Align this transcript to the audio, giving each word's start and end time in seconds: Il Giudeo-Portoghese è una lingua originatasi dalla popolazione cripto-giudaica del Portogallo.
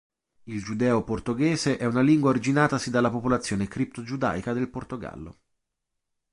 Il 0.45 0.63
Giudeo-Portoghese 0.63 1.77
è 1.77 1.85
una 1.85 2.01
lingua 2.01 2.31
originatasi 2.31 2.89
dalla 2.89 3.11
popolazione 3.11 3.67
cripto-giudaica 3.67 4.51
del 4.51 4.67
Portogallo. 4.67 5.37